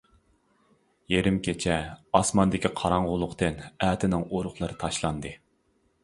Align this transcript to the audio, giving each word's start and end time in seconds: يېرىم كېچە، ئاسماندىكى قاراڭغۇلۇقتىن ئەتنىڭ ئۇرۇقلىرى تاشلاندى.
يېرىم 1.13 1.35
كېچە، 1.47 1.75
ئاسماندىكى 2.19 2.71
قاراڭغۇلۇقتىن 2.79 3.59
ئەتنىڭ 3.89 4.25
ئۇرۇقلىرى 4.39 4.79
تاشلاندى. 4.85 5.35